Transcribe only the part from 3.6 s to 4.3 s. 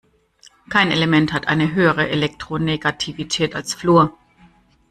Fluor.